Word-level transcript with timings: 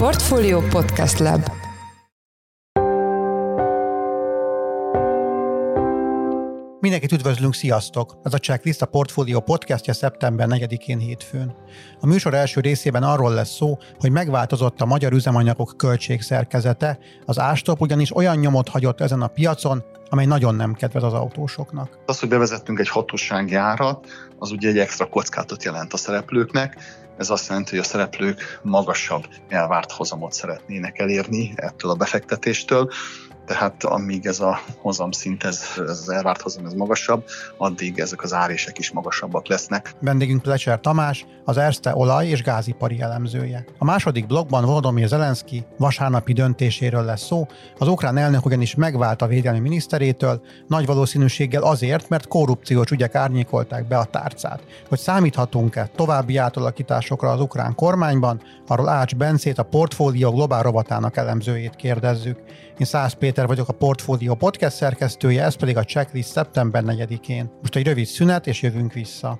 Portfolio 0.00 0.60
Podcast 0.60 1.18
Lab 1.18 1.50
Mindenkit 6.80 7.12
üdvözlünk, 7.12 7.54
sziasztok! 7.54 8.18
Ez 8.22 8.34
a 8.34 8.38
Checklist 8.38 8.82
a 8.82 8.86
Portfolio 8.86 9.40
podcastja 9.40 9.92
szeptember 9.92 10.46
4-én 10.50 10.98
hétfőn. 10.98 11.54
A 12.00 12.06
műsor 12.06 12.34
első 12.34 12.60
részében 12.60 13.02
arról 13.02 13.34
lesz 13.34 13.54
szó, 13.54 13.78
hogy 13.98 14.10
megváltozott 14.10 14.80
a 14.80 14.86
magyar 14.86 15.12
üzemanyagok 15.12 15.74
költségszerkezete, 15.76 16.98
az 17.26 17.38
ástop 17.38 17.80
ugyanis 17.80 18.16
olyan 18.16 18.36
nyomot 18.36 18.68
hagyott 18.68 19.00
ezen 19.00 19.22
a 19.22 19.26
piacon, 19.26 19.84
amely 20.10 20.26
nagyon 20.26 20.54
nem 20.54 20.74
kedvez 20.74 21.02
az 21.02 21.12
autósoknak. 21.12 21.98
Az, 22.06 22.20
hogy 22.20 22.28
bevezettünk 22.28 22.78
egy 22.78 22.88
hatósági 22.88 23.54
árat, 23.54 24.06
az 24.38 24.50
ugye 24.50 24.68
egy 24.68 24.78
extra 24.78 25.08
kockátot 25.08 25.64
jelent 25.64 25.92
a 25.92 25.96
szereplőknek, 25.96 26.76
ez 27.18 27.30
azt 27.30 27.48
jelenti, 27.48 27.70
hogy 27.70 27.78
a 27.78 27.88
szereplők 27.88 28.60
magasabb 28.62 29.24
elvárt 29.48 29.92
hozamot 29.92 30.32
szeretnének 30.32 30.98
elérni 30.98 31.52
ettől 31.56 31.90
a 31.90 31.94
befektetéstől, 31.94 32.90
tehát 33.50 33.84
amíg 33.84 34.26
ez 34.26 34.40
a 34.40 34.60
hozamszint, 34.80 35.44
ez, 35.44 35.64
ez 35.76 35.88
az 35.88 36.08
elvárt 36.10 36.40
hozam 36.40 36.66
ez 36.66 36.72
magasabb, 36.72 37.24
addig 37.56 37.98
ezek 37.98 38.22
az 38.22 38.32
árések 38.32 38.78
is 38.78 38.90
magasabbak 38.90 39.46
lesznek. 39.46 39.94
Vendégünk 40.00 40.42
Plecser 40.42 40.80
Tamás, 40.80 41.26
az 41.44 41.56
Erste 41.56 41.94
olaj- 41.94 42.28
és 42.28 42.42
gázipari 42.42 43.00
elemzője. 43.00 43.64
A 43.78 43.84
második 43.84 44.26
blogban 44.26 44.64
Volodymyr 44.64 45.08
Zelenszky 45.08 45.64
vasárnapi 45.78 46.32
döntéséről 46.32 47.04
lesz 47.04 47.24
szó, 47.24 47.46
az 47.78 47.88
ukrán 47.88 48.16
elnök 48.16 48.46
ugyanis 48.46 48.74
megvált 48.74 49.22
a 49.22 49.26
védelmi 49.26 49.60
miniszterétől, 50.00 50.40
nagy 50.66 50.86
valószínűséggel 50.86 51.62
azért, 51.62 52.08
mert 52.08 52.28
korrupciós 52.28 52.90
ügyek 52.90 53.14
árnyékolták 53.14 53.88
be 53.88 53.98
a 53.98 54.04
tárcát. 54.04 54.62
Hogy 54.88 54.98
számíthatunk-e 54.98 55.90
további 55.96 56.36
átalakításokra 56.36 57.30
az 57.30 57.40
ukrán 57.40 57.74
kormányban, 57.74 58.42
arról 58.66 58.88
Ács 58.88 59.14
Bencét, 59.16 59.58
a 59.58 59.62
portfólió 59.62 60.30
globál 60.30 60.62
robotának 60.62 61.16
elemzőjét 61.16 61.76
kérdezzük. 61.76 62.38
Én 62.78 62.86
Szász 62.86 63.12
Péter 63.12 63.46
vagyok 63.46 63.68
a 63.68 63.72
Portfolio 63.72 64.34
podcast 64.34 64.76
szerkesztője, 64.76 65.44
ez 65.44 65.54
pedig 65.54 65.76
a 65.76 65.84
checklist 65.84 66.28
szeptember 66.28 66.82
4-én. 66.86 67.50
Most 67.60 67.76
egy 67.76 67.86
rövid 67.86 68.06
szünet, 68.06 68.46
és 68.46 68.62
jövünk 68.62 68.92
vissza. 68.92 69.38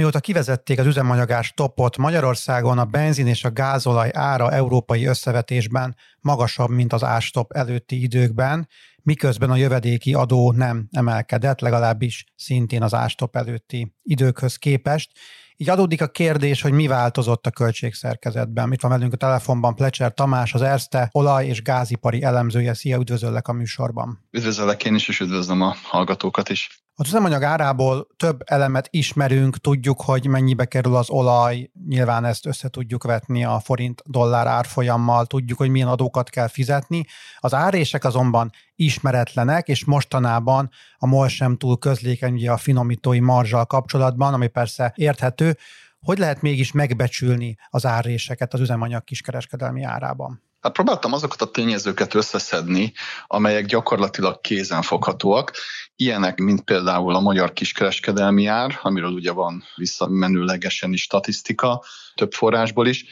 Amióta 0.00 0.20
kivezették 0.20 0.78
az 0.78 0.86
üzemanyagás 0.86 1.52
topot, 1.52 1.96
Magyarországon 1.96 2.78
a 2.78 2.84
benzin 2.84 3.26
és 3.26 3.44
a 3.44 3.50
gázolaj 3.50 4.10
ára 4.12 4.52
európai 4.52 5.04
összevetésben 5.04 5.96
magasabb, 6.20 6.70
mint 6.70 6.92
az 6.92 7.04
ástop 7.04 7.52
előtti 7.52 8.02
időkben, 8.02 8.68
miközben 9.02 9.50
a 9.50 9.56
jövedéki 9.56 10.14
adó 10.14 10.52
nem 10.52 10.88
emelkedett, 10.90 11.60
legalábbis 11.60 12.24
szintén 12.36 12.82
az 12.82 12.94
ástop 12.94 13.36
előtti 13.36 13.94
időkhöz 14.02 14.56
képest. 14.56 15.10
Így 15.56 15.70
adódik 15.70 16.02
a 16.02 16.08
kérdés, 16.08 16.62
hogy 16.62 16.72
mi 16.72 16.86
változott 16.86 17.46
a 17.46 17.50
költségszerkezetben. 17.50 18.72
Itt 18.72 18.80
van 18.80 18.90
velünk 18.90 19.12
a 19.12 19.16
telefonban 19.16 19.74
Plecser 19.74 20.14
Tamás, 20.14 20.54
az 20.54 20.62
Erste 20.62 21.08
olaj- 21.12 21.46
és 21.46 21.62
gázipari 21.62 22.22
elemzője. 22.22 22.74
Szia, 22.74 22.98
üdvözöllek 22.98 23.48
a 23.48 23.52
műsorban. 23.52 24.28
Üdvözöllek 24.30 24.84
én 24.84 24.94
is, 24.94 25.08
és 25.08 25.20
üdvözlöm 25.20 25.60
a 25.60 25.74
hallgatókat 25.82 26.48
is. 26.48 26.80
Az 27.00 27.06
üzemanyag 27.06 27.42
árából 27.42 28.06
több 28.16 28.40
elemet 28.44 28.88
ismerünk, 28.90 29.56
tudjuk, 29.56 30.00
hogy 30.00 30.26
mennyibe 30.26 30.64
kerül 30.64 30.96
az 30.96 31.10
olaj, 31.10 31.70
nyilván 31.88 32.24
ezt 32.24 32.46
össze 32.46 32.68
tudjuk 32.68 33.04
vetni 33.04 33.44
a 33.44 33.58
forint-dollár 33.58 34.46
árfolyammal, 34.46 35.26
tudjuk, 35.26 35.58
hogy 35.58 35.68
milyen 35.70 35.88
adókat 35.88 36.30
kell 36.30 36.48
fizetni. 36.48 37.04
Az 37.38 37.54
árések 37.54 38.04
azonban 38.04 38.50
ismeretlenek, 38.74 39.68
és 39.68 39.84
mostanában 39.84 40.70
a 40.98 41.06
MOL 41.06 41.28
sem 41.28 41.56
túl 41.56 41.78
közlékeny 41.78 42.32
ugye 42.32 42.50
a 42.50 42.56
finomítói 42.56 43.20
marzsal 43.20 43.66
kapcsolatban, 43.66 44.34
ami 44.34 44.46
persze 44.46 44.92
érthető. 44.96 45.56
Hogy 46.00 46.18
lehet 46.18 46.42
mégis 46.42 46.72
megbecsülni 46.72 47.56
az 47.68 47.86
áréseket 47.86 48.54
az 48.54 48.60
üzemanyag 48.60 49.04
kiskereskedelmi 49.04 49.82
árában? 49.82 50.49
Hát 50.60 50.72
próbáltam 50.72 51.12
azokat 51.12 51.42
a 51.42 51.50
tényezőket 51.50 52.14
összeszedni, 52.14 52.92
amelyek 53.26 53.66
gyakorlatilag 53.66 54.40
kézenfoghatóak. 54.40 55.52
Ilyenek, 55.96 56.38
mint 56.38 56.60
például 56.60 57.14
a 57.14 57.20
magyar 57.20 57.52
kiskereskedelmi 57.52 58.46
ár, 58.46 58.78
amiről 58.82 59.12
ugye 59.12 59.32
van 59.32 59.64
visszamenőlegesen 59.74 60.92
is 60.92 61.02
statisztika, 61.02 61.84
több 62.14 62.32
forrásból 62.32 62.86
is, 62.86 63.04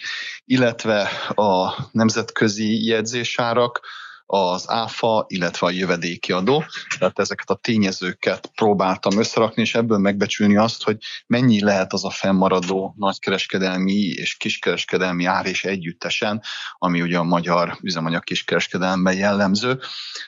illetve 0.44 1.10
a 1.34 1.74
nemzetközi 1.92 2.86
jegyzésárak, 2.86 3.80
az 4.30 4.70
áfa, 4.70 5.24
illetve 5.28 5.66
a 5.66 5.70
jövedéki 5.70 6.32
adó. 6.32 6.64
Tehát 6.98 7.18
ezeket 7.18 7.50
a 7.50 7.54
tényezőket 7.54 8.50
próbáltam 8.54 9.18
összerakni, 9.18 9.62
és 9.62 9.74
ebből 9.74 9.98
megbecsülni 9.98 10.56
azt, 10.56 10.82
hogy 10.82 10.96
mennyi 11.26 11.62
lehet 11.62 11.92
az 11.92 12.04
a 12.04 12.10
fennmaradó 12.10 12.94
nagykereskedelmi 12.96 13.92
és 13.92 14.36
kiskereskedelmi 14.36 15.24
ár 15.24 15.46
és 15.46 15.64
együttesen, 15.64 16.42
ami 16.78 17.02
ugye 17.02 17.18
a 17.18 17.22
magyar 17.22 17.78
üzemanyag 17.82 18.24
kiskereskedelemben 18.24 19.16
jellemző. 19.16 19.80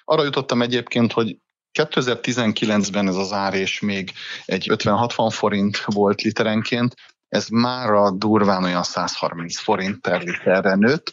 Arra 0.04 0.24
jutottam 0.24 0.62
egyébként, 0.62 1.12
hogy 1.12 1.36
2019-ben 1.78 3.08
ez 3.08 3.16
az 3.16 3.32
ár 3.32 3.54
és 3.54 3.80
még 3.80 4.12
egy 4.44 4.66
50-60 4.70 5.30
forint 5.32 5.84
volt 5.84 6.22
literenként, 6.22 6.94
ez 7.28 7.48
már 7.48 7.90
a 7.90 8.10
durván 8.10 8.64
olyan 8.64 8.82
130 8.82 9.58
forint 9.58 10.00
per 10.00 10.22
literre 10.22 10.74
nőtt, 10.74 11.12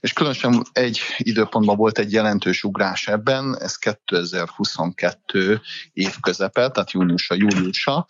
és 0.00 0.12
különösen 0.12 0.62
egy 0.72 1.00
időpontban 1.18 1.76
volt 1.76 1.98
egy 1.98 2.12
jelentős 2.12 2.64
ugrás 2.64 3.08
ebben, 3.08 3.56
ez 3.60 3.76
2022 3.76 5.60
év 5.92 6.16
közepe, 6.20 6.68
tehát 6.68 6.90
júniusa, 6.90 7.34
júliusa. 7.34 8.06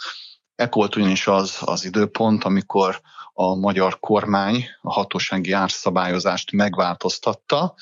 Ekkor 0.55 0.77
volt 0.77 0.97
ugyanis 0.97 1.27
az 1.27 1.57
az 1.61 1.85
időpont, 1.85 2.45
amikor 2.45 3.01
a 3.33 3.55
magyar 3.55 4.01
kormány 4.01 4.69
a 4.81 4.93
hatósági 4.93 5.53
árszabályozást 5.53 6.53
megváltoztatta, 6.53 7.75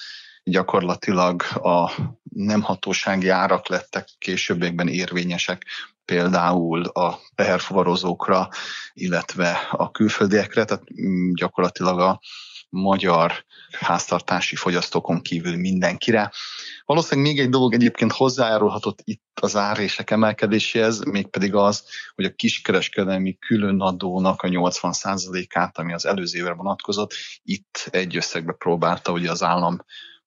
gyakorlatilag 0.44 1.42
a 1.54 1.92
nem 2.22 2.62
hatósági 2.62 3.28
árak 3.28 3.68
lettek 3.68 4.08
későbbiekben 4.18 4.88
érvényesek 4.88 5.66
például 6.04 6.84
a 6.84 7.20
teherfuvarozókra, 7.34 8.48
illetve 8.92 9.68
a 9.70 9.90
külföldiekre, 9.90 10.64
tehát 10.64 10.84
gyakorlatilag 11.34 12.00
a 12.00 12.20
magyar 12.68 13.44
háztartási 13.70 14.56
fogyasztókon 14.56 15.20
kívül 15.20 15.56
mindenkire. 15.56 16.32
Valószínűleg 16.84 17.30
még 17.30 17.40
egy 17.40 17.48
dolog 17.48 17.74
egyébként 17.74 18.12
hozzájárulhatott 18.12 19.00
itt 19.04 19.38
az 19.40 19.56
árések 19.56 20.10
emelkedéséhez, 20.10 21.04
mégpedig 21.04 21.54
az, 21.54 21.84
hogy 22.14 22.24
a 22.24 22.34
kiskereskedelmi 22.34 23.38
különadónak 23.38 24.42
a 24.42 24.48
80%-át, 24.48 25.78
ami 25.78 25.92
az 25.92 26.06
előző 26.06 26.38
évre 26.38 26.52
vonatkozott, 26.52 27.14
itt 27.42 27.88
egy 27.90 28.16
összegbe 28.16 28.52
próbálta 28.52 29.12
ugye 29.12 29.30
az 29.30 29.42
állam 29.42 29.78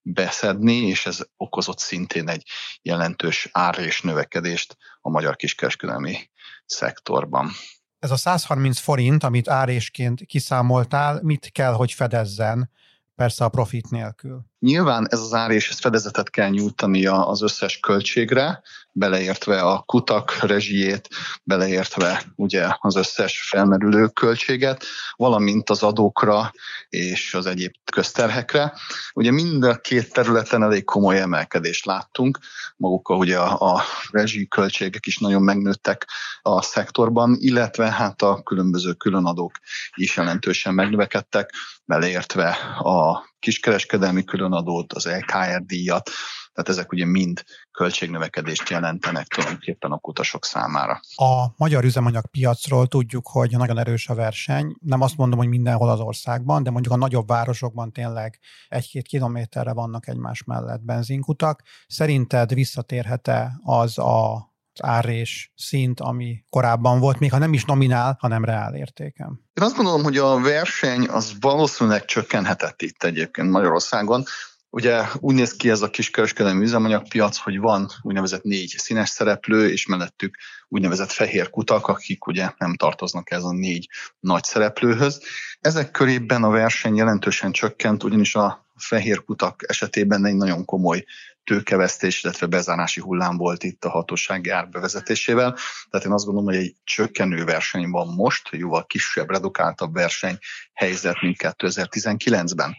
beszedni, 0.01 0.75
és 0.75 1.05
ez 1.05 1.19
okozott 1.37 1.79
szintén 1.79 2.29
egy 2.29 2.43
jelentős 2.81 3.49
ár 3.51 3.79
és 3.79 4.01
növekedést 4.01 4.77
a 5.01 5.09
magyar 5.09 5.35
kiskereskedelmi 5.35 6.29
szektorban. 6.65 7.51
Ez 8.01 8.11
a 8.11 8.15
130 8.15 8.79
forint, 8.79 9.23
amit 9.23 9.49
árésként 9.49 10.25
kiszámoltál, 10.25 11.19
mit 11.23 11.49
kell, 11.51 11.73
hogy 11.73 11.91
fedezzen, 11.91 12.69
persze 13.15 13.45
a 13.45 13.49
profit 13.49 13.89
nélkül? 13.89 14.50
Nyilván 14.61 15.07
ez 15.09 15.19
az 15.19 15.33
ár 15.33 15.51
és 15.51 15.69
ez 15.69 15.79
fedezetet 15.79 16.29
kell 16.29 16.49
nyújtani 16.49 17.05
az 17.05 17.41
összes 17.41 17.79
költségre, 17.79 18.61
beleértve 18.91 19.61
a 19.61 19.81
kutak 19.85 20.39
rezsijét, 20.41 21.07
beleértve 21.43 22.23
ugye 22.35 22.67
az 22.79 22.95
összes 22.95 23.41
felmerülő 23.49 24.07
költséget, 24.07 24.85
valamint 25.15 25.69
az 25.69 25.83
adókra 25.83 26.51
és 26.89 27.33
az 27.33 27.45
egyéb 27.45 27.73
közterhekre. 27.91 28.73
Ugye 29.13 29.31
mind 29.31 29.63
a 29.63 29.75
két 29.75 30.13
területen 30.13 30.63
elég 30.63 30.83
komoly 30.83 31.19
emelkedést 31.19 31.85
láttunk, 31.85 32.39
maguk 32.77 33.07
a, 33.07 33.15
ugye 33.15 33.37
a, 33.37 33.75
a 33.75 33.83
rezsi 34.11 34.47
költségek 34.47 35.05
is 35.05 35.17
nagyon 35.17 35.41
megnőttek 35.41 36.07
a 36.41 36.61
szektorban, 36.61 37.35
illetve 37.39 37.91
hát 37.91 38.21
a 38.21 38.41
különböző 38.43 38.93
különadók 38.93 39.51
is 39.95 40.17
jelentősen 40.17 40.73
megnövekedtek, 40.73 41.49
beleértve 41.85 42.49
a 42.79 43.29
kiskereskedelmi 43.41 44.23
különadót, 44.23 44.93
az 44.93 45.05
LKR 45.05 45.61
díjat, 45.65 46.09
tehát 46.53 46.69
ezek 46.69 46.91
ugye 46.91 47.05
mind 47.05 47.43
költségnövekedést 47.71 48.69
jelentenek 48.69 49.27
tulajdonképpen 49.27 49.91
a 49.91 49.97
kutasok 49.97 50.45
számára. 50.45 50.99
A 51.15 51.45
magyar 51.57 51.83
üzemanyagpiacról 51.83 52.87
tudjuk, 52.87 53.27
hogy 53.27 53.51
nagyon 53.57 53.77
erős 53.77 54.07
a 54.07 54.15
verseny. 54.15 54.75
Nem 54.79 55.01
azt 55.01 55.17
mondom, 55.17 55.39
hogy 55.39 55.47
mindenhol 55.47 55.89
az 55.89 55.99
országban, 55.99 56.63
de 56.63 56.69
mondjuk 56.69 56.93
a 56.93 56.97
nagyobb 56.97 57.27
városokban 57.27 57.91
tényleg 57.91 58.39
egy-két 58.67 59.07
kilométerre 59.07 59.73
vannak 59.73 60.07
egymás 60.07 60.43
mellett 60.43 60.81
benzinkutak. 60.81 61.61
Szerinted 61.87 62.53
visszatérhet-e 62.53 63.59
az 63.63 63.97
a 63.97 64.50
árés 64.79 65.51
szint, 65.55 65.99
ami 65.99 66.43
korábban 66.49 66.99
volt, 66.99 67.19
még 67.19 67.31
ha 67.31 67.37
nem 67.37 67.53
is 67.53 67.65
nominál, 67.65 68.17
hanem 68.19 68.45
reál 68.45 68.75
értéken. 68.75 69.49
Én 69.53 69.63
azt 69.63 69.75
gondolom, 69.75 70.03
hogy 70.03 70.17
a 70.17 70.39
verseny 70.39 71.07
az 71.07 71.33
valószínűleg 71.39 72.05
csökkenhetett 72.05 72.81
itt 72.81 73.03
egyébként 73.03 73.49
Magyarországon. 73.49 74.23
Ugye 74.69 75.03
úgy 75.19 75.35
néz 75.35 75.55
ki 75.55 75.69
ez 75.69 75.81
a 75.81 75.89
kiskereskedelmi 75.89 76.63
üzemanyagpiac, 76.63 77.37
hogy 77.37 77.59
van 77.59 77.87
úgynevezett 78.01 78.43
négy 78.43 78.73
színes 78.77 79.09
szereplő, 79.09 79.69
és 79.69 79.85
mellettük 79.85 80.37
úgynevezett 80.67 81.11
fehér 81.11 81.49
kutak, 81.49 81.87
akik 81.87 82.25
ugye 82.25 82.49
nem 82.57 82.75
tartoznak 82.75 83.31
ez 83.31 83.43
a 83.43 83.51
négy 83.51 83.89
nagy 84.19 84.43
szereplőhöz. 84.43 85.21
Ezek 85.59 85.91
körében 85.91 86.43
a 86.43 86.49
verseny 86.49 86.95
jelentősen 86.95 87.51
csökkent, 87.51 88.03
ugyanis 88.03 88.35
a 88.35 88.65
fehér 88.75 89.23
kutak 89.23 89.63
esetében 89.67 90.25
egy 90.25 90.35
nagyon 90.35 90.65
komoly 90.65 91.03
tőkevesztés, 91.43 92.23
illetve 92.23 92.45
bezárási 92.45 93.01
hullám 93.01 93.37
volt 93.37 93.63
itt 93.63 93.85
a 93.85 93.89
hatósági 93.89 94.49
ár 94.49 94.69
bevezetésével. 94.69 95.57
Tehát 95.89 96.05
én 96.05 96.11
azt 96.11 96.25
gondolom, 96.25 96.49
hogy 96.53 96.63
egy 96.63 96.75
csökkenő 96.83 97.43
verseny 97.43 97.89
van 97.89 98.07
most, 98.07 98.49
jóval 98.51 98.85
kisebb, 98.85 99.29
redukáltabb 99.29 99.93
verseny 99.93 100.37
helyzet, 100.73 101.21
mint 101.21 101.35
2019-ben. 101.39 102.75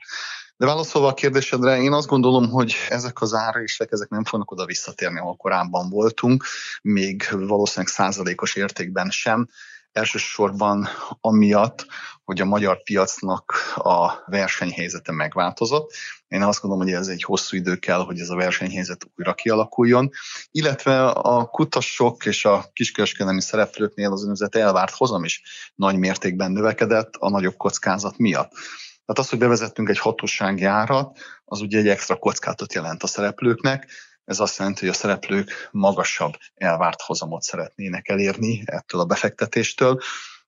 De 0.57 0.67
válaszolva 0.67 1.09
a 1.09 1.15
kérdésedre, 1.15 1.81
én 1.81 1.93
azt 1.93 2.07
gondolom, 2.07 2.51
hogy 2.51 2.75
ezek 2.89 3.21
az 3.21 3.35
árések, 3.35 3.93
ezek 3.93 4.09
nem 4.09 4.25
fognak 4.25 4.51
oda 4.51 4.65
visszatérni, 4.65 5.19
ahol 5.19 5.37
korábban 5.37 5.91
voltunk, 5.91 6.45
még 6.83 7.29
valószínűleg 7.31 7.93
százalékos 7.93 8.55
értékben 8.55 9.11
sem. 9.11 9.49
Elsősorban 9.93 10.89
amiatt, 11.21 11.87
hogy 12.25 12.41
a 12.41 12.45
magyar 12.45 12.83
piacnak 12.83 13.55
a 13.75 14.13
versenyhelyzete 14.27 15.13
megváltozott. 15.13 15.93
Én 16.29 16.43
azt 16.43 16.61
gondolom, 16.61 16.87
hogy 16.87 16.95
ez 16.95 17.09
egy 17.09 17.23
hosszú 17.23 17.57
idő 17.57 17.77
kell, 17.77 18.05
hogy 18.05 18.21
ez 18.21 18.29
a 18.29 18.37
versenyhelyzet 18.37 19.11
újra 19.17 19.35
kialakuljon, 19.35 20.11
illetve 20.51 21.09
a 21.09 21.45
kutasok 21.45 22.27
és 22.27 22.45
a 22.45 22.65
kiskereskedelmi 22.73 23.41
szereplőknél 23.41 24.13
az 24.13 24.19
úgynevezett 24.19 24.55
elvárt 24.55 24.95
hozam 24.95 25.25
is 25.25 25.43
nagy 25.75 25.97
mértékben 25.97 26.53
növekedett 26.53 27.15
a 27.19 27.31
nagyobb 27.31 27.57
kockázat 27.57 28.19
miatt. 28.19 28.51
Tehát 28.51 29.19
az, 29.19 29.29
hogy 29.29 29.39
bevezettünk 29.39 29.89
egy 29.89 29.99
hatósági 29.99 30.65
árat, 30.65 31.19
az 31.45 31.61
ugye 31.61 31.79
egy 31.79 31.89
extra 31.89 32.17
kockátot 32.17 32.73
jelent 32.73 33.03
a 33.03 33.07
szereplőknek, 33.07 33.91
ez 34.25 34.41
azt 34.41 34.59
jelenti, 34.59 34.81
hogy 34.81 34.89
a 34.89 34.99
szereplők 34.99 35.69
magasabb 35.71 36.33
elvárt 36.55 37.01
hozamot 37.01 37.43
szeretnének 37.43 38.09
elérni 38.09 38.63
ettől 38.65 39.01
a 39.01 39.05
befektetéstől, 39.05 40.01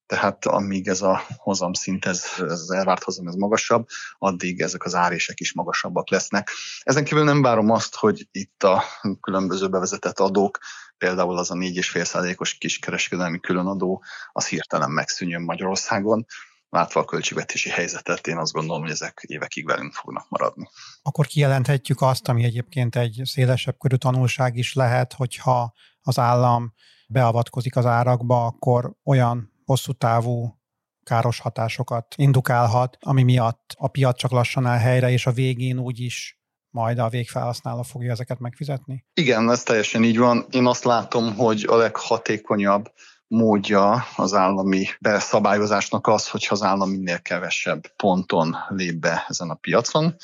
tehát 0.07 0.47
amíg 0.47 0.89
ez 0.89 1.03
a 1.03 1.23
hozamszint, 1.37 2.05
ez, 2.05 2.25
ez 2.37 2.61
az 2.61 2.71
elvárt 2.71 3.03
hozam 3.03 3.27
ez 3.27 3.35
magasabb, 3.35 3.87
addig 4.19 4.61
ezek 4.61 4.85
az 4.85 4.95
árések 4.95 5.41
is 5.41 5.53
magasabbak 5.53 6.11
lesznek. 6.11 6.51
Ezen 6.83 7.05
kívül 7.05 7.25
nem 7.25 7.43
várom 7.43 7.71
azt, 7.71 7.95
hogy 7.95 8.29
itt 8.31 8.63
a 8.63 8.85
különböző 9.21 9.69
bevezetett 9.69 10.19
adók, 10.19 10.59
például 10.99 11.39
az 11.39 11.51
a 11.51 11.55
4,5%-os 11.55 12.55
kiskereskedelmi 12.55 13.41
különadó, 13.41 14.05
az 14.33 14.47
hirtelen 14.47 14.91
megszűnjön 14.91 15.43
Magyarországon 15.43 16.27
látva 16.75 17.01
a 17.01 17.05
költségvetési 17.05 17.71
helyzetet, 17.71 18.27
én 18.27 18.37
azt 18.37 18.53
gondolom, 18.53 18.83
hogy 18.83 18.91
ezek 18.91 19.25
évekig 19.27 19.67
velünk 19.67 19.93
fognak 19.93 20.27
maradni. 20.29 20.69
Akkor 21.03 21.27
kijelenthetjük 21.27 22.01
azt, 22.01 22.29
ami 22.29 22.45
egyébként 22.45 22.97
egy 22.97 23.21
szélesebb 23.25 23.79
körű 23.79 23.97
tanulság 23.97 24.57
is 24.57 24.75
lehet, 24.75 25.13
hogyha 25.13 25.73
az 26.01 26.19
állam 26.19 26.75
beavatkozik 27.09 27.77
az 27.77 27.87
árakba, 27.87 28.47
akkor 28.47 28.93
olyan 29.05 29.53
hosszú 29.65 29.93
távú 29.93 30.59
káros 31.03 31.39
hatásokat 31.39 32.15
indukálhat, 32.17 32.97
ami 33.01 33.23
miatt 33.23 33.75
a 33.77 33.89
piac 33.89 34.19
csak 34.19 34.31
lassan 34.31 34.67
áll 34.67 34.79
helyre, 34.79 35.11
és 35.11 35.27
a 35.27 35.33
végén 35.33 35.79
úgyis 35.79 36.39
majd 36.71 36.99
a 36.99 37.09
végfelhasználó 37.09 37.83
fogja 37.83 38.11
ezeket 38.11 38.39
megfizetni? 38.39 39.05
Igen, 39.15 39.51
ez 39.51 39.63
teljesen 39.63 40.05
így 40.05 40.19
van. 40.19 40.47
Én 40.51 40.67
azt 40.67 40.85
látom, 40.85 41.35
hogy 41.35 41.65
a 41.69 41.77
leghatékonyabb 41.77 42.93
módja 43.29 44.07
az 44.17 44.35
állami 44.35 44.87
beszabályozásnak 45.01 46.07
az, 46.07 46.29
hogyha 46.29 46.55
az 46.55 46.63
állam 46.63 46.91
minél 46.91 47.21
kevesebb 47.21 47.87
ponton 47.97 48.57
lép 48.69 48.95
be 48.95 49.25
ezen 49.29 49.51
a 49.51 49.55
piacon, 49.55 50.17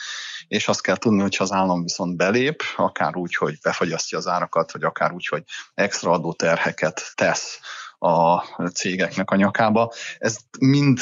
és 0.48 0.68
azt 0.68 0.82
kell 0.82 0.96
tudni, 0.96 1.20
hogyha 1.20 1.44
az 1.44 1.52
állam 1.52 1.82
viszont 1.82 2.16
belép, 2.16 2.62
akár 2.76 3.16
úgy, 3.16 3.34
hogy 3.34 3.58
befagyasztja 3.62 4.18
az 4.18 4.26
árakat, 4.26 4.72
vagy 4.72 4.82
akár 4.82 5.12
úgy, 5.12 5.26
hogy 5.26 5.42
extra 5.74 6.10
adóterheket 6.10 7.12
tesz 7.14 7.60
a 7.98 8.38
cégeknek 8.68 9.30
a 9.30 9.36
nyakába. 9.36 9.92
Ez 10.18 10.36
mind 10.58 11.00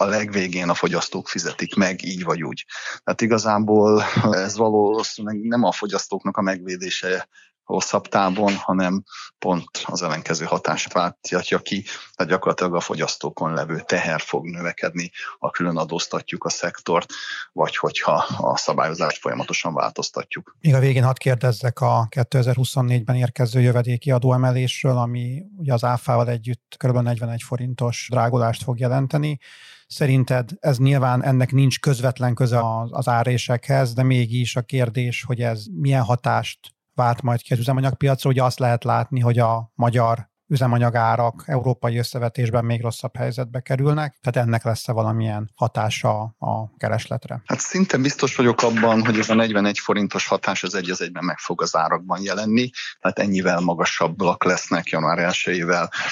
a 0.00 0.04
legvégén 0.04 0.68
a 0.68 0.74
fogyasztók 0.74 1.28
fizetik 1.28 1.74
meg, 1.74 2.04
így 2.04 2.24
vagy 2.24 2.42
úgy. 2.42 2.64
Tehát 3.04 3.20
igazából 3.20 4.02
ez 4.30 4.56
valószínűleg 4.56 5.40
nem 5.40 5.62
a 5.62 5.72
fogyasztóknak 5.72 6.36
a 6.36 6.42
megvédése 6.42 7.28
hosszabb 7.68 8.06
távon, 8.06 8.54
hanem 8.54 9.02
pont 9.38 9.68
az 9.82 10.02
ellenkező 10.02 10.44
hatását 10.44 10.92
váltja 10.92 11.58
ki, 11.58 11.84
tehát 12.14 12.32
gyakorlatilag 12.32 12.74
a 12.74 12.80
fogyasztókon 12.80 13.52
levő 13.52 13.82
teher 13.86 14.20
fog 14.20 14.46
növekedni, 14.46 15.10
ha 15.38 15.50
külön 15.50 15.76
adóztatjuk 15.76 16.44
a 16.44 16.48
szektort, 16.48 17.12
vagy 17.52 17.76
hogyha 17.76 18.26
a 18.38 18.56
szabályozást 18.56 19.20
folyamatosan 19.20 19.74
változtatjuk. 19.74 20.56
Még 20.60 20.74
a 20.74 20.78
végén 20.78 21.04
hadd 21.04 21.18
kérdezzek 21.18 21.80
a 21.80 22.06
2024-ben 22.10 23.16
érkező 23.16 23.60
jövedéki 23.60 24.10
adóemelésről, 24.10 24.96
ami 24.96 25.42
ugye 25.56 25.72
az 25.72 25.84
áfával 25.84 26.28
együtt 26.28 26.74
kb. 26.78 26.96
41 26.96 27.42
forintos 27.42 28.08
drágulást 28.10 28.62
fog 28.62 28.78
jelenteni. 28.78 29.38
Szerinted 29.86 30.50
ez 30.60 30.78
nyilván 30.78 31.24
ennek 31.24 31.52
nincs 31.52 31.80
közvetlen 31.80 32.34
köze 32.34 32.60
az 32.90 33.08
árésekhez, 33.08 33.94
de 33.94 34.02
mégis 34.02 34.56
a 34.56 34.62
kérdés, 34.62 35.24
hogy 35.24 35.40
ez 35.40 35.64
milyen 35.72 36.02
hatást 36.02 36.76
vált 36.98 37.22
majd 37.22 37.40
ki 37.40 37.52
az 37.52 37.58
üzemanyagpiacra. 37.58 38.30
Ugye 38.30 38.42
azt 38.42 38.58
lehet 38.58 38.84
látni, 38.84 39.20
hogy 39.20 39.38
a 39.38 39.72
magyar 39.74 40.28
üzemanyagárak 40.48 41.42
európai 41.46 41.98
összevetésben 41.98 42.64
még 42.64 42.82
rosszabb 42.82 43.16
helyzetbe 43.16 43.60
kerülnek, 43.60 44.18
tehát 44.20 44.48
ennek 44.48 44.64
lesz-e 44.64 44.92
valamilyen 44.92 45.50
hatása 45.54 46.20
a 46.38 46.76
keresletre? 46.76 47.42
Hát 47.44 47.60
szinte 47.60 47.96
biztos 47.96 48.36
vagyok 48.36 48.62
abban, 48.62 49.04
hogy 49.04 49.18
ez 49.18 49.28
a 49.28 49.34
41 49.34 49.78
forintos 49.78 50.26
hatás 50.26 50.62
az 50.62 50.74
egy 50.74 50.90
az 50.90 51.00
egyben 51.00 51.24
meg 51.24 51.38
fog 51.38 51.62
az 51.62 51.76
árakban 51.76 52.22
jelenni, 52.22 52.70
tehát 53.00 53.18
ennyivel 53.18 53.60
magasabbak 53.60 54.44
lesznek 54.44 54.86
január 54.88 55.18
1 55.44 55.60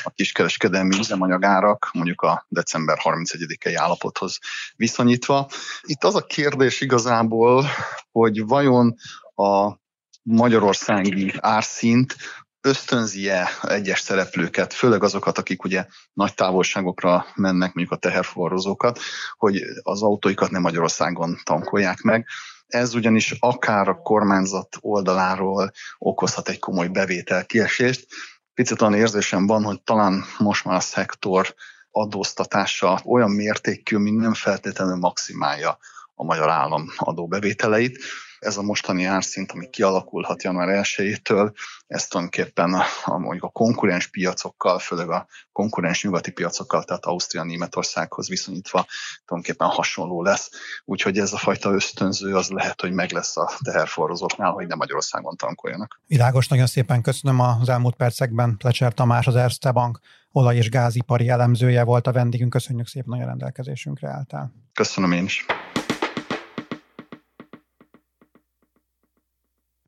a 0.02 0.10
kiskereskedelmi 0.14 0.98
üzemanyagárak, 0.98 1.90
mondjuk 1.92 2.20
a 2.20 2.46
december 2.48 2.98
31-i 3.02 3.74
állapothoz 3.76 4.38
viszonyítva. 4.76 5.48
Itt 5.82 6.04
az 6.04 6.14
a 6.14 6.26
kérdés 6.26 6.80
igazából, 6.80 7.64
hogy 8.10 8.46
vajon 8.46 8.94
a 9.34 9.84
magyarországi 10.26 11.34
árszint 11.38 12.16
ösztönzi-e 12.60 13.48
egyes 13.62 14.00
szereplőket, 14.00 14.72
főleg 14.72 15.02
azokat, 15.02 15.38
akik 15.38 15.64
ugye 15.64 15.86
nagy 16.12 16.34
távolságokra 16.34 17.26
mennek, 17.34 17.74
mondjuk 17.74 17.90
a 17.90 17.96
teherforrozókat, 17.96 18.98
hogy 19.36 19.62
az 19.82 20.02
autóikat 20.02 20.50
nem 20.50 20.62
Magyarországon 20.62 21.40
tankolják 21.44 22.00
meg. 22.00 22.26
Ez 22.66 22.94
ugyanis 22.94 23.36
akár 23.40 23.88
a 23.88 24.02
kormányzat 24.02 24.76
oldaláról 24.80 25.70
okozhat 25.98 26.48
egy 26.48 26.58
komoly 26.58 26.88
bevétel 26.88 27.46
kiesést. 27.46 28.06
Picit 28.54 28.82
olyan 28.82 28.94
érzésem 28.94 29.46
van, 29.46 29.64
hogy 29.64 29.82
talán 29.82 30.24
most 30.38 30.64
már 30.64 30.76
a 30.76 30.80
szektor 30.80 31.54
adóztatása 31.90 33.00
olyan 33.04 33.30
mértékű, 33.30 33.96
mint 33.96 34.20
nem 34.20 34.34
feltétlenül 34.34 34.96
maximálja 34.96 35.78
a 36.14 36.24
magyar 36.24 36.48
állam 36.48 36.86
adóbevételeit 36.96 37.98
ez 38.46 38.56
a 38.56 38.62
mostani 38.62 39.04
árszint, 39.04 39.52
ami 39.52 39.70
kialakulhat 39.70 40.42
január 40.42 40.68
1-től, 40.82 41.52
ez 41.86 42.06
tulajdonképpen 42.06 42.74
a, 42.74 42.84
a, 43.04 43.18
mondjuk 43.18 43.44
a 43.44 43.48
konkurens 43.48 44.06
piacokkal, 44.06 44.78
főleg 44.78 45.10
a 45.10 45.26
konkurens 45.52 46.02
nyugati 46.02 46.30
piacokkal, 46.30 46.84
tehát 46.84 47.04
Ausztria, 47.04 47.42
Németországhoz 47.42 48.28
viszonyítva 48.28 48.86
tulajdonképpen 49.24 49.68
hasonló 49.68 50.22
lesz. 50.22 50.50
Úgyhogy 50.84 51.18
ez 51.18 51.32
a 51.32 51.38
fajta 51.38 51.70
ösztönző 51.70 52.34
az 52.34 52.48
lehet, 52.48 52.80
hogy 52.80 52.92
meg 52.92 53.10
lesz 53.10 53.36
a 53.36 53.50
teherforrozóknál, 53.62 54.50
hogy 54.50 54.66
nem 54.66 54.78
Magyarországon 54.78 55.36
tankoljanak. 55.36 56.00
Világos, 56.06 56.48
nagyon 56.48 56.66
szépen 56.66 57.02
köszönöm 57.02 57.40
az 57.40 57.68
elmúlt 57.68 57.94
percekben. 57.94 58.56
Plecser 58.56 58.94
Tamás, 58.94 59.26
az 59.26 59.36
Erste 59.36 59.70
Bank 59.70 59.98
olaj- 60.32 60.56
és 60.56 60.68
gázipari 60.68 61.28
elemzője 61.28 61.84
volt 61.84 62.06
a 62.06 62.12
vendégünk. 62.12 62.50
Köszönjük 62.50 62.86
szépen, 62.86 63.12
hogy 63.12 63.22
a 63.22 63.26
rendelkezésünkre 63.26 64.08
álltál. 64.08 64.52
Köszönöm 64.72 65.12
én 65.12 65.24
is. 65.24 65.46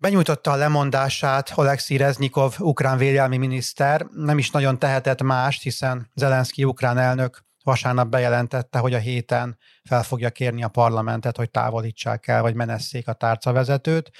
Benyújtotta 0.00 0.50
a 0.50 0.57
lemondását 0.57 1.52
Oleksij 1.55 1.97
Reznikov, 1.97 2.55
ukrán 2.59 2.99
védelmi 2.99 3.37
miniszter, 3.37 4.07
nem 4.14 4.38
is 4.38 4.50
nagyon 4.50 4.78
tehetett 4.78 5.23
mást, 5.23 5.62
hiszen 5.62 6.11
Zelenszky 6.14 6.64
ukrán 6.64 6.99
elnök 6.99 7.45
vasárnap 7.64 8.09
bejelentette, 8.09 8.78
hogy 8.78 8.95
a 8.95 8.99
héten 8.99 9.59
fel 9.88 10.02
fogja 10.02 10.31
kérni 10.31 10.62
a 10.62 10.69
parlamentet, 10.69 11.37
hogy 11.37 11.50
távolítsák 11.50 12.26
el, 12.26 12.43
vagy 12.43 12.55
menesszék 12.55 13.09
a 13.09 13.12
tárcavezetőt. 13.12 14.11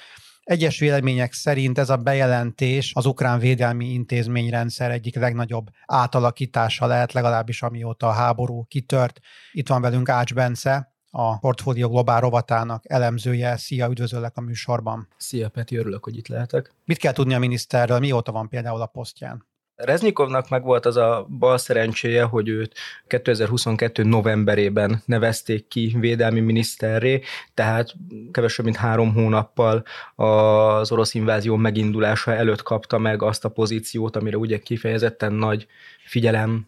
Egyes 0.43 0.79
vélemények 0.79 1.33
szerint 1.33 1.77
ez 1.77 1.89
a 1.89 1.97
bejelentés 1.97 2.91
az 2.95 3.05
ukrán 3.05 3.39
védelmi 3.39 3.85
intézményrendszer 3.85 4.91
egyik 4.91 5.15
legnagyobb 5.15 5.67
átalakítása 5.85 6.85
lehet, 6.85 7.13
legalábbis 7.13 7.61
amióta 7.61 8.07
a 8.07 8.11
háború 8.11 8.63
kitört. 8.63 9.19
Itt 9.51 9.67
van 9.67 9.81
velünk 9.81 10.09
Ács 10.09 10.33
Bence, 10.33 10.93
a 11.11 11.37
Portfólió 11.37 11.89
Globál 11.89 12.21
rovatának 12.21 12.83
elemzője. 12.87 13.57
Szia, 13.57 13.87
üdvözöllek 13.89 14.37
a 14.37 14.41
műsorban. 14.41 15.07
Szia 15.17 15.49
Peti, 15.49 15.75
örülök, 15.75 16.03
hogy 16.03 16.17
itt 16.17 16.27
lehetek. 16.27 16.73
Mit 16.85 16.97
kell 16.97 17.13
tudni 17.13 17.33
a 17.33 17.39
miniszterről, 17.39 17.99
mióta 17.99 18.31
van 18.31 18.49
például 18.49 18.81
a 18.81 18.85
posztján? 18.85 19.47
Reznikovnak 19.75 20.49
meg 20.49 20.63
volt 20.63 20.85
az 20.85 20.97
a 20.97 21.27
bal 21.39 21.57
szerencséje, 21.57 22.23
hogy 22.23 22.47
őt 22.47 22.75
2022. 23.07 24.03
novemberében 24.03 25.01
nevezték 25.05 25.67
ki 25.67 25.95
védelmi 25.99 26.39
miniszterré, 26.39 27.21
tehát 27.53 27.95
kevesebb 28.31 28.65
mint 28.65 28.77
három 28.77 29.13
hónappal 29.13 29.83
az 30.15 30.91
orosz 30.91 31.13
invázió 31.13 31.55
megindulása 31.55 32.33
előtt 32.33 32.63
kapta 32.63 32.97
meg 32.97 33.23
azt 33.23 33.45
a 33.45 33.49
pozíciót, 33.49 34.15
amire 34.15 34.37
ugye 34.37 34.59
kifejezetten 34.59 35.33
nagy 35.33 35.67
figyelem 36.05 36.67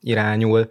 irányul 0.00 0.68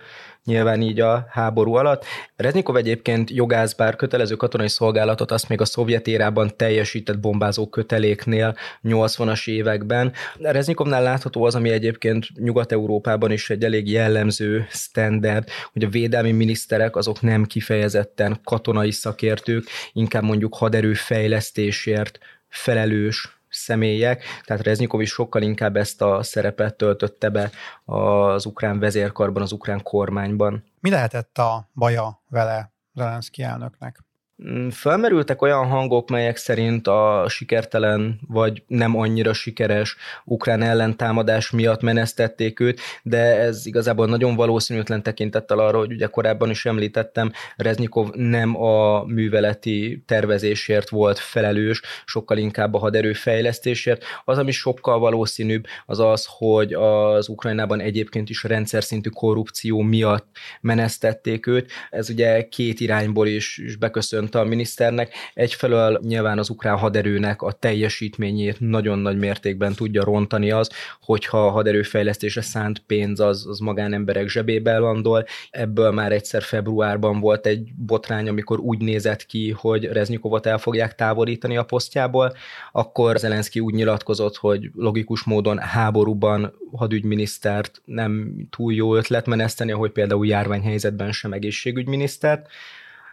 nyilván 0.49 0.81
így 0.81 0.99
a 0.99 1.27
háború 1.29 1.73
alatt. 1.73 2.05
Reznikov 2.35 2.75
egyébként 2.75 3.29
jogász, 3.29 3.73
bár 3.73 3.95
kötelező 3.95 4.35
katonai 4.35 4.69
szolgálatot 4.69 5.31
azt 5.31 5.49
még 5.49 5.61
a 5.61 5.65
szovjet 5.65 6.07
érában 6.07 6.55
teljesített 6.55 7.19
bombázó 7.19 7.67
köteléknél 7.67 8.55
80-as 8.83 9.49
években. 9.49 10.13
Reznikovnál 10.39 11.03
látható 11.03 11.43
az, 11.43 11.55
ami 11.55 11.69
egyébként 11.69 12.27
Nyugat-Európában 12.35 13.31
is 13.31 13.49
egy 13.49 13.63
elég 13.63 13.91
jellemző 13.91 14.67
standard, 14.69 15.49
hogy 15.73 15.83
a 15.83 15.89
védelmi 15.89 16.31
miniszterek 16.31 16.95
azok 16.95 17.21
nem 17.21 17.45
kifejezetten 17.45 18.39
katonai 18.43 18.91
szakértők, 18.91 19.67
inkább 19.93 20.23
mondjuk 20.23 20.55
haderő 20.55 20.93
fejlesztésért 20.93 22.19
felelős 22.47 23.38
személyek, 23.63 24.23
tehát 24.45 24.63
Reznikov 24.63 25.01
is 25.01 25.09
sokkal 25.09 25.41
inkább 25.41 25.75
ezt 25.75 26.01
a 26.01 26.23
szerepet 26.23 26.75
töltötte 26.75 27.29
be 27.29 27.51
az 27.85 28.45
ukrán 28.45 28.79
vezérkarban, 28.79 29.41
az 29.41 29.51
ukrán 29.51 29.83
kormányban. 29.83 30.63
Mi 30.79 30.89
lehetett 30.89 31.37
a 31.37 31.69
baja 31.73 32.21
vele 32.29 32.71
Zelenszky 32.93 33.43
elnöknek? 33.43 34.08
Mm, 34.47 34.67
felmerültek 34.69 35.41
olyan 35.41 35.65
hangok, 35.65 36.09
melyek 36.09 36.37
szerint 36.37 36.87
a 36.87 37.25
sikertelen 37.29 38.19
vagy 38.27 38.63
nem 38.67 38.97
annyira 38.97 39.33
sikeres 39.33 39.95
ukrán 40.25 40.61
ellentámadás 40.61 41.51
miatt 41.51 41.81
menesztették 41.81 42.59
őt, 42.59 42.79
de 43.03 43.17
ez 43.17 43.65
igazából 43.65 44.07
nagyon 44.07 44.35
valószínűtlen 44.35 45.03
tekintettel 45.03 45.59
arra, 45.59 45.77
hogy 45.77 45.91
ugye 45.91 46.05
korábban 46.07 46.49
is 46.49 46.65
említettem, 46.65 47.31
Reznikov 47.55 48.09
nem 48.13 48.61
a 48.61 49.03
műveleti 49.05 50.03
tervezésért 50.05 50.89
volt 50.89 51.19
felelős, 51.19 51.81
sokkal 52.05 52.37
inkább 52.37 52.73
a 52.73 52.79
haderő 52.79 53.13
fejlesztésért. 53.13 54.03
Az, 54.25 54.37
ami 54.37 54.51
sokkal 54.51 54.99
valószínűbb, 54.99 55.65
az 55.85 55.99
az, 55.99 56.27
hogy 56.29 56.73
az 56.73 57.27
Ukrajnában 57.27 57.79
egyébként 57.79 58.29
is 58.29 58.43
rendszer 58.43 58.83
szintű 58.83 59.09
korrupció 59.09 59.81
miatt 59.81 60.27
menesztették 60.61 61.47
őt. 61.47 61.71
Ez 61.89 62.09
ugye 62.09 62.47
két 62.47 62.79
irányból 62.79 63.27
is, 63.27 63.57
is 63.57 63.75
beköszönt 63.75 64.27
mondta 64.33 64.49
a 64.49 64.55
miniszternek, 64.55 65.13
egyfelől 65.33 65.99
nyilván 66.03 66.37
az 66.37 66.49
ukrán 66.49 66.77
haderőnek 66.77 67.41
a 67.41 67.51
teljesítményét 67.51 68.59
nagyon 68.59 68.99
nagy 68.99 69.17
mértékben 69.17 69.73
tudja 69.73 70.03
rontani 70.03 70.51
az, 70.51 70.69
hogyha 71.01 71.45
a 71.45 71.49
haderőfejlesztésre 71.49 72.41
szánt 72.41 72.79
pénz 72.79 73.19
az, 73.19 73.45
az 73.47 73.59
magánemberek 73.59 74.27
zsebébe 74.27 74.77
landol. 74.77 75.25
Ebből 75.49 75.91
már 75.91 76.11
egyszer 76.11 76.41
februárban 76.41 77.19
volt 77.19 77.45
egy 77.45 77.73
botrány, 77.75 78.27
amikor 78.27 78.59
úgy 78.59 78.81
nézett 78.81 79.25
ki, 79.25 79.51
hogy 79.51 79.85
Reznikovot 79.85 80.45
el 80.45 80.57
fogják 80.57 80.95
távolítani 80.95 81.57
a 81.57 81.63
posztjából, 81.63 82.33
akkor 82.71 83.17
Zelenszky 83.17 83.59
úgy 83.59 83.73
nyilatkozott, 83.73 84.35
hogy 84.35 84.69
logikus 84.75 85.23
módon 85.23 85.57
háborúban 85.57 86.53
hadügyminisztert 86.71 87.81
nem 87.85 88.35
túl 88.49 88.73
jó 88.73 88.95
ötlet 88.95 89.25
meneszteni, 89.25 89.71
ahogy 89.71 89.91
például 89.91 90.27
járványhelyzetben 90.27 91.11
sem 91.11 91.33
egészségügyminisztert, 91.33 92.47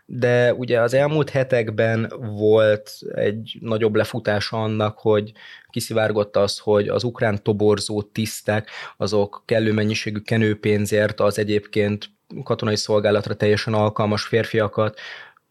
de 0.07 0.55
ugye 0.55 0.81
az 0.81 0.95
elmúlt 0.95 1.31
hetekben 1.31 2.13
volt 2.19 2.91
egy 3.15 3.57
nagyobb 3.61 3.95
lefutása 3.95 4.63
annak, 4.63 4.99
hogy 4.99 5.33
kiszivárgott 5.71 6.37
az, 6.37 6.59
hogy 6.59 6.89
az 6.89 7.05
ukrán 7.05 7.43
toborzó 7.43 8.03
tisztek, 8.03 8.71
azok 8.97 9.43
kellő 9.45 9.73
mennyiségű 9.73 10.19
kenőpénzért 10.19 11.21
az 11.21 11.39
egyébként 11.39 12.11
katonai 12.43 12.77
szolgálatra 12.77 13.35
teljesen 13.35 13.75
alkalmas 13.75 14.23
férfiakat 14.23 14.99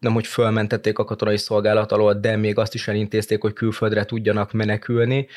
nem 0.06 0.14
hogy 0.14 0.28
fölmentették 0.28 1.00
a 1.00 1.04
katonai 1.04 1.38
szolgálat 1.38 1.92
alól, 1.92 2.14
de 2.14 2.36
még 2.36 2.58
azt 2.58 2.74
is 2.74 2.88
elintézték, 2.88 3.42
hogy 3.42 3.54
külföldre 3.54 4.06
tudjanak 4.06 4.52
menekülni. 4.52 5.28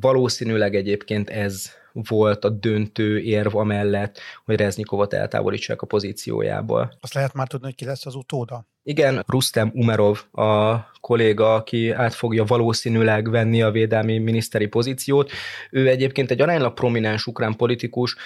Valószínűleg 0.00 0.74
egyébként 0.74 1.30
ez 1.30 1.64
volt 1.92 2.44
a 2.44 2.48
döntő 2.48 3.18
érv 3.18 3.56
amellett, 3.56 4.18
hogy 4.44 4.56
Reznikovot 4.56 5.12
eltávolítsák 5.12 5.82
a 5.82 5.86
pozíciójából. 5.86 6.96
Azt 7.00 7.14
lehet 7.14 7.34
már 7.34 7.46
tudni, 7.46 7.66
hogy 7.66 7.74
ki 7.74 7.84
lesz 7.84 8.06
az 8.06 8.14
utóda? 8.14 8.66
Igen, 8.82 9.24
Rustem 9.26 9.70
Umerov 9.74 10.22
a 10.32 10.76
kolléga, 11.00 11.54
aki 11.54 11.90
át 11.90 12.14
fogja 12.14 12.44
valószínűleg 12.44 13.30
venni 13.30 13.62
a 13.62 13.70
védelmi 13.70 14.18
miniszteri 14.18 14.66
pozíciót. 14.66 15.30
Ő 15.70 15.88
egyébként 15.88 16.30
egy 16.30 16.40
aránylag 16.40 16.74
prominens 16.74 17.26
ukrán 17.26 17.56
politikus, 17.56 18.16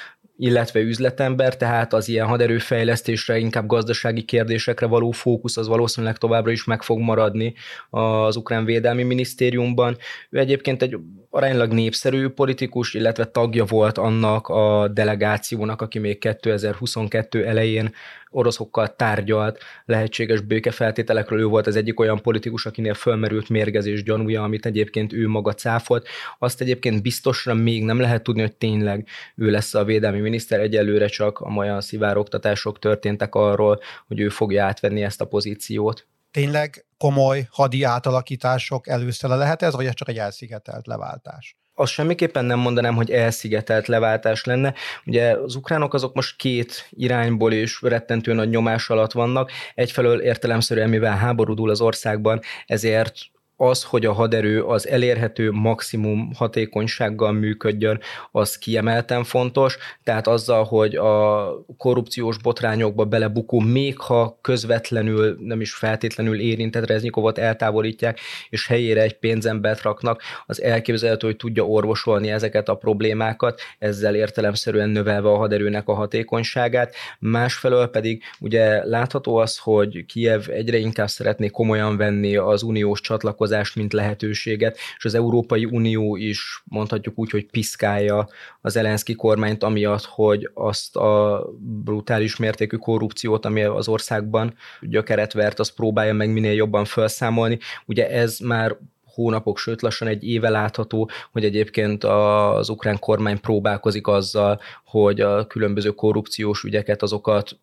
illetve 0.41 0.81
üzletember, 0.81 1.57
tehát 1.57 1.93
az 1.93 2.09
ilyen 2.09 2.27
haderőfejlesztésre, 2.27 3.39
inkább 3.39 3.67
gazdasági 3.67 4.23
kérdésekre 4.23 4.87
való 4.87 5.11
fókusz 5.11 5.57
az 5.57 5.69
valószínűleg 5.69 6.17
továbbra 6.17 6.51
is 6.51 6.65
meg 6.65 6.83
fog 6.83 6.99
maradni 6.99 7.55
az 7.91 8.37
ukrán 8.37 8.65
védelmi 8.65 9.03
minisztériumban. 9.03 9.97
Ő 10.31 10.39
egyébként 10.39 10.83
egy 10.83 10.97
aránylag 11.31 11.73
népszerű 11.73 12.29
politikus, 12.29 12.95
illetve 12.95 13.25
tagja 13.25 13.65
volt 13.65 13.99
annak 13.99 14.49
a 14.49 14.89
delegációnak, 14.89 15.83
aki 15.83 15.99
még 15.99 16.19
2022 16.19 17.47
elején 17.47 17.93
oroszokkal 18.31 18.97
tárgyalt 18.97 19.59
lehetséges 19.85 20.41
békefeltételekről. 20.41 21.41
Ő 21.41 21.45
volt 21.45 21.67
az 21.67 21.77
egyik 21.77 22.01
olyan 22.01 22.23
politikus, 22.23 22.67
akinél 22.67 22.95
fölmerült 22.95 23.49
mérgezés 23.49 24.03
gyanúja, 24.03 24.43
amit 24.43 24.67
egyébként 24.67 25.13
ő 25.13 25.29
maga 25.29 25.55
cáfolt. 25.55 26.09
Azt 26.39 26.61
egyébként 26.61 27.03
biztosra 27.03 27.55
még 27.55 27.85
nem 27.85 28.01
lehet 28.01 28.23
tudni, 28.23 28.41
hogy 28.41 28.57
tényleg 28.57 29.07
ő 29.35 29.51
lesz 29.51 29.75
a 29.75 29.85
védelmi 29.85 30.21
miniszter. 30.21 30.61
Egyelőre 30.61 31.07
csak 31.07 31.39
a 31.39 31.61
olyan 31.61 31.81
szivároktatások 31.81 32.79
történtek 32.79 33.35
arról, 33.35 33.81
hogy 34.07 34.21
ő 34.21 34.29
fogja 34.29 34.65
átvenni 34.65 35.03
ezt 35.03 35.21
a 35.21 35.27
pozíciót. 35.27 36.07
Tényleg 36.31 36.85
komoly 36.99 37.47
hadi 37.51 37.83
átalakítások 37.83 38.89
előszele 38.89 39.37
lehet 39.37 39.63
ez, 39.63 39.75
vagy 39.75 39.87
ez 39.87 39.95
csak 39.95 40.09
egy 40.09 40.19
elszigetelt 40.19 40.87
leváltás? 40.87 41.60
Azt 41.81 41.93
semmiképpen 41.93 42.45
nem 42.45 42.59
mondanám, 42.59 42.95
hogy 42.95 43.11
elszigetelt 43.11 43.87
leváltás 43.87 44.45
lenne. 44.45 44.75
Ugye 45.07 45.31
az 45.31 45.55
ukránok 45.55 45.95
azok 45.95 46.15
most 46.15 46.37
két 46.37 46.89
irányból 46.91 47.53
is 47.53 47.83
rettentő 47.83 48.33
nagy 48.33 48.49
nyomás 48.49 48.91
alatt 48.91 49.13
vannak. 49.13 49.51
Egyfelől 49.75 50.21
értelemszerűen, 50.21 50.89
mivel 50.89 51.17
háborúdul 51.17 51.71
az 51.71 51.81
országban, 51.81 52.41
ezért 52.67 53.15
az, 53.61 53.83
hogy 53.83 54.07
a 54.07 54.13
haderő 54.13 54.63
az 54.63 54.89
elérhető 54.89 55.51
maximum 55.51 56.31
hatékonysággal 56.35 57.33
működjön, 57.33 58.01
az 58.31 58.59
kiemelten 58.59 59.25
fontos, 59.25 59.79
tehát 60.05 60.27
azzal, 60.27 60.65
hogy 60.65 60.95
a 60.95 61.53
korrupciós 61.77 62.39
botrányokba 62.39 63.05
belebukó, 63.05 63.59
még 63.59 63.99
ha 63.99 64.39
közvetlenül, 64.41 65.37
nem 65.41 65.61
is 65.61 65.75
feltétlenül 65.75 66.41
érintett 66.41 66.87
Reznikovot 66.87 67.39
eltávolítják, 67.39 68.21
és 68.51 68.67
helyére 68.67 69.03
egy 69.03 69.19
pénzembert 69.19 69.83
raknak, 69.83 70.23
az 70.47 70.63
elképzelhető, 70.63 71.27
hogy 71.27 71.37
tudja 71.37 71.67
orvosolni 71.67 72.31
ezeket 72.31 72.69
a 72.69 72.75
problémákat, 72.75 73.61
ezzel 73.79 74.15
értelemszerűen 74.15 74.89
növelve 74.89 75.29
a 75.29 75.37
haderőnek 75.37 75.89
a 75.89 75.95
hatékonyságát. 75.95 76.95
Másfelől 77.19 77.87
pedig 77.87 78.23
ugye 78.39 78.85
látható 78.85 79.37
az, 79.37 79.59
hogy 79.59 80.05
Kiev 80.07 80.45
egyre 80.49 80.77
inkább 80.77 81.09
szeretné 81.09 81.49
komolyan 81.49 81.97
venni 81.97 82.37
az 82.37 82.63
uniós 82.63 83.01
csatlakozást, 83.01 83.49
csatlakozást, 83.51 83.77
mint 83.77 83.93
lehetőséget, 83.93 84.79
és 84.97 85.05
az 85.05 85.15
Európai 85.15 85.65
Unió 85.65 86.17
is 86.17 86.63
mondhatjuk 86.65 87.19
úgy, 87.19 87.31
hogy 87.31 87.47
piszkálja 87.47 88.29
az 88.61 88.77
Elenszki 88.77 89.15
kormányt, 89.15 89.63
amiatt, 89.63 90.05
hogy 90.05 90.51
azt 90.55 90.97
a 90.97 91.45
brutális 91.59 92.37
mértékű 92.37 92.77
korrupciót, 92.77 93.45
ami 93.45 93.63
az 93.63 93.89
országban 93.89 94.55
gyökeret 94.81 95.33
vert, 95.33 95.59
azt 95.59 95.75
próbálja 95.75 96.15
meg 96.15 96.33
minél 96.33 96.53
jobban 96.53 96.85
felszámolni. 96.85 97.59
Ugye 97.87 98.11
ez 98.11 98.39
már 98.39 98.77
hónapok, 99.15 99.59
sőt 99.59 99.83
lassan 99.83 100.09
egy 100.09 100.25
éve 100.25 100.49
látható, 100.49 101.11
hogy 101.33 101.45
egyébként 101.45 102.05
az 102.05 102.69
ukrán 102.69 102.99
kormány 102.99 103.41
próbálkozik 103.41 104.07
azzal, 104.07 104.61
hogy 104.85 105.21
a 105.21 105.47
különböző 105.47 105.91
korrupciós 105.91 106.63
ügyeket, 106.63 107.03
azokat 107.03 107.59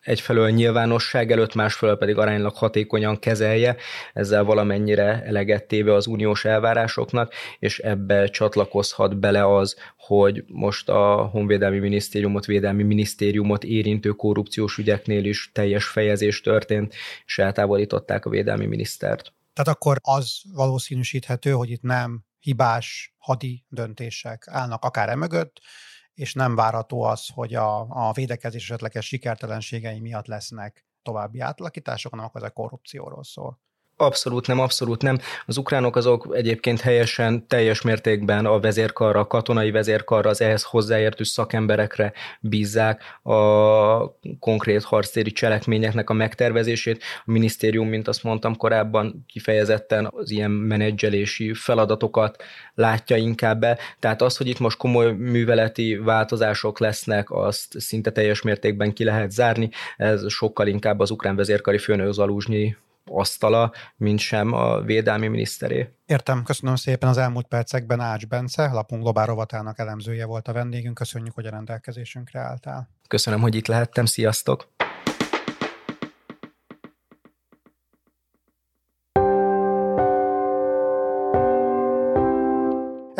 egyfelől 0.00 0.50
nyilvánosság 0.50 1.30
előtt, 1.30 1.54
másfelől 1.54 1.96
pedig 1.96 2.18
aránylag 2.18 2.54
hatékonyan 2.54 3.18
kezelje, 3.18 3.76
ezzel 4.12 4.44
valamennyire 4.44 5.22
eleget 5.24 5.72
az 5.72 6.06
uniós 6.06 6.44
elvárásoknak, 6.44 7.32
és 7.58 7.78
ebbe 7.78 8.26
csatlakozhat 8.26 9.18
bele 9.18 9.56
az, 9.56 9.76
hogy 9.96 10.44
most 10.46 10.88
a 10.88 11.28
Honvédelmi 11.32 11.78
Minisztériumot, 11.78 12.46
Védelmi 12.46 12.82
Minisztériumot 12.82 13.64
érintő 13.64 14.10
korrupciós 14.10 14.78
ügyeknél 14.78 15.24
is 15.24 15.50
teljes 15.52 15.84
fejezés 15.84 16.40
történt, 16.40 16.94
és 17.26 17.38
eltávolították 17.38 18.24
a 18.24 18.30
Védelmi 18.30 18.66
Minisztert. 18.66 19.32
Tehát 19.52 19.76
akkor 19.76 19.96
az 20.00 20.40
valószínűsíthető, 20.52 21.50
hogy 21.50 21.70
itt 21.70 21.82
nem 21.82 22.24
hibás 22.38 23.14
hadi 23.18 23.64
döntések 23.68 24.44
állnak 24.46 24.84
akár 24.84 25.08
emögött, 25.08 25.60
és 26.20 26.34
nem 26.34 26.54
várható 26.54 27.02
az, 27.02 27.28
hogy 27.34 27.54
a, 27.54 27.86
a 27.88 28.12
védekezés 28.12 28.62
esetleges 28.62 29.06
sikertelenségei 29.06 30.00
miatt 30.00 30.26
lesznek 30.26 30.86
további 31.02 31.40
átalakítások, 31.40 32.10
hanem 32.10 32.26
akkor 32.26 32.42
ez 32.42 32.48
a 32.48 32.52
korrupcióról 32.52 33.24
szól. 33.24 33.60
Abszolút 34.00 34.46
nem, 34.46 34.60
abszolút 34.60 35.02
nem. 35.02 35.18
Az 35.46 35.56
ukránok 35.56 35.96
azok 35.96 36.28
egyébként 36.32 36.80
helyesen 36.80 37.46
teljes 37.46 37.82
mértékben 37.82 38.46
a 38.46 38.60
vezérkarra, 38.60 39.20
a 39.20 39.26
katonai 39.26 39.70
vezérkarra, 39.70 40.30
az 40.30 40.40
ehhez 40.40 40.62
hozzáértő 40.62 41.24
szakemberekre 41.24 42.12
bízzák 42.40 43.02
a 43.22 43.34
konkrét 44.38 44.82
harctéri 44.82 45.32
cselekményeknek 45.32 46.10
a 46.10 46.12
megtervezését. 46.12 47.02
A 47.24 47.30
minisztérium, 47.30 47.88
mint 47.88 48.08
azt 48.08 48.22
mondtam 48.22 48.56
korábban, 48.56 49.24
kifejezetten 49.28 50.08
az 50.10 50.30
ilyen 50.30 50.50
menedzselési 50.50 51.54
feladatokat 51.54 52.42
látja 52.74 53.16
inkább 53.16 53.60
be. 53.60 53.78
Tehát 53.98 54.22
az, 54.22 54.36
hogy 54.36 54.46
itt 54.46 54.58
most 54.58 54.76
komoly 54.76 55.12
műveleti 55.12 55.96
változások 55.96 56.78
lesznek, 56.78 57.30
azt 57.30 57.80
szinte 57.80 58.10
teljes 58.10 58.42
mértékben 58.42 58.92
ki 58.92 59.04
lehet 59.04 59.30
zárni. 59.30 59.70
Ez 59.96 60.30
sokkal 60.30 60.66
inkább 60.66 61.00
az 61.00 61.10
ukrán 61.10 61.36
vezérkari 61.36 61.78
főnök 61.78 62.12
Zaluzsnyi 62.12 62.76
asztala, 63.10 63.72
mint 63.96 64.18
sem 64.18 64.52
a 64.52 64.80
védelmi 64.80 65.28
miniszteré. 65.28 65.88
Értem, 66.06 66.42
köszönöm 66.42 66.76
szépen 66.76 67.08
az 67.08 67.16
elmúlt 67.16 67.46
percekben 67.46 68.00
Ács 68.00 68.26
Bence, 68.26 68.70
lapunk 68.70 69.02
globál 69.02 69.26
rovatának 69.26 69.78
elemzője 69.78 70.24
volt 70.24 70.48
a 70.48 70.52
vendégünk, 70.52 70.94
köszönjük, 70.94 71.34
hogy 71.34 71.46
a 71.46 71.50
rendelkezésünkre 71.50 72.40
álltál. 72.40 72.88
Köszönöm, 73.08 73.40
hogy 73.40 73.54
itt 73.54 73.66
lehettem, 73.66 74.04
sziasztok! 74.04 74.68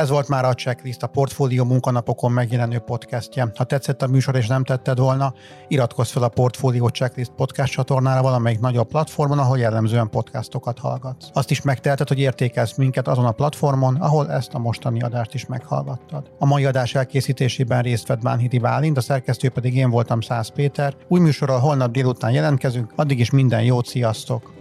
Ez 0.00 0.08
volt 0.08 0.28
már 0.28 0.44
a 0.44 0.54
Checklist, 0.54 1.02
a 1.02 1.06
Portfólió 1.06 1.64
munkanapokon 1.64 2.32
megjelenő 2.32 2.78
podcastje. 2.78 3.52
Ha 3.54 3.64
tetszett 3.64 4.02
a 4.02 4.06
műsor 4.06 4.36
és 4.36 4.46
nem 4.46 4.64
tetted 4.64 4.98
volna, 4.98 5.34
iratkozz 5.68 6.10
fel 6.10 6.22
a 6.22 6.28
Portfólió 6.28 6.88
Checklist 6.88 7.30
podcast 7.30 7.72
csatornára 7.72 8.22
valamelyik 8.22 8.60
nagyobb 8.60 8.88
platformon, 8.88 9.38
ahol 9.38 9.58
jellemzően 9.58 10.10
podcastokat 10.10 10.78
hallgatsz. 10.78 11.28
Azt 11.32 11.50
is 11.50 11.62
megteheted, 11.62 12.08
hogy 12.08 12.18
értékelsz 12.18 12.76
minket 12.76 13.08
azon 13.08 13.24
a 13.24 13.32
platformon, 13.32 13.96
ahol 13.96 14.30
ezt 14.30 14.54
a 14.54 14.58
mostani 14.58 15.00
adást 15.00 15.34
is 15.34 15.46
meghallgattad. 15.46 16.30
A 16.38 16.46
mai 16.46 16.64
adás 16.64 16.94
elkészítésében 16.94 17.82
részt 17.82 18.06
vett 18.06 18.22
Bánhidi 18.22 18.58
Válint, 18.58 18.96
a 18.96 19.00
szerkesztő 19.00 19.48
pedig 19.48 19.76
én 19.76 19.90
voltam 19.90 20.20
Szász 20.20 20.48
Péter. 20.48 20.94
Új 21.08 21.20
műsorral 21.20 21.58
holnap 21.58 21.90
délután 21.90 22.32
jelentkezünk, 22.32 22.92
addig 22.96 23.18
is 23.18 23.30
minden 23.30 23.62
jót, 23.62 23.86
sziasztok! 23.86 24.52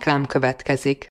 Reklám 0.00 0.26
következik. 0.26 1.08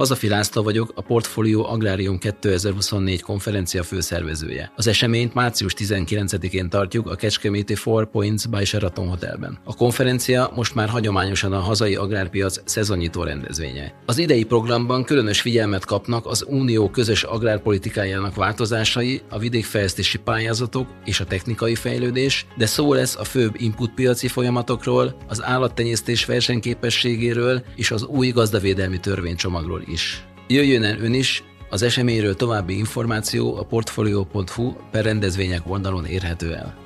Hazafi 0.00 0.28
László 0.28 0.62
vagyok, 0.62 0.92
a 0.94 1.00
Portfolio 1.00 1.64
Agrárium 1.64 2.18
2024 2.18 3.22
konferencia 3.22 3.82
főszervezője. 3.82 4.72
Az 4.76 4.86
eseményt 4.86 5.34
március 5.34 5.74
19-én 5.78 6.68
tartjuk 6.68 7.10
a 7.10 7.14
Kecskeméti 7.14 7.74
Four 7.74 8.10
Points 8.10 8.48
by 8.48 8.64
Sheraton 8.64 9.08
Hotelben. 9.08 9.58
A 9.64 9.74
konferencia 9.74 10.52
most 10.54 10.74
már 10.74 10.88
hagyományosan 10.88 11.52
a 11.52 11.58
hazai 11.58 11.94
agrárpiac 11.94 12.60
szezonnyitó 12.64 13.22
rendezvénye. 13.22 13.94
Az 14.06 14.18
idei 14.18 14.44
programban 14.44 15.04
különös 15.04 15.40
figyelmet 15.40 15.84
kapnak 15.84 16.26
az 16.26 16.44
Unió 16.48 16.90
közös 16.90 17.22
agrárpolitikájának 17.22 18.34
változásai, 18.34 19.20
a 19.30 19.38
vidékfejlesztési 19.38 20.18
pályázatok 20.18 20.88
és 21.04 21.20
a 21.20 21.24
technikai 21.24 21.74
fejlődés, 21.74 22.46
de 22.56 22.66
szó 22.66 22.92
lesz 22.92 23.16
a 23.16 23.24
főbb 23.24 23.54
inputpiaci 23.58 24.28
folyamatokról, 24.28 25.16
az 25.28 25.42
állattenyésztés 25.42 26.24
versenyképességéről 26.24 27.62
és 27.76 27.90
az 27.90 28.04
új 28.04 28.28
gazdavédelmi 28.28 29.00
törvénycsomagról 29.00 29.82
is. 29.90 30.24
Jöjjön 30.46 30.84
el 30.84 30.98
ön 30.98 31.14
is, 31.14 31.44
az 31.70 31.82
eseményről 31.82 32.36
további 32.36 32.78
információ 32.78 33.56
a 33.56 33.64
portfolio.hu 33.64 34.72
per 34.90 35.04
rendezvények 35.04 35.62
oldalon 35.66 36.04
érhető 36.04 36.54
el. 36.54 36.76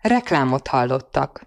Reklámot 0.00 0.66
hallottak. 0.66 1.46